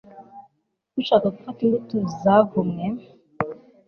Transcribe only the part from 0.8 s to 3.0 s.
Ushaka gufata imbuto zavumwe